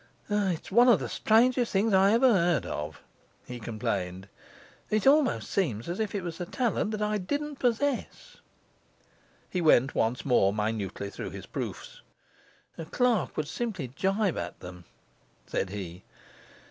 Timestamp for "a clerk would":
12.79-13.47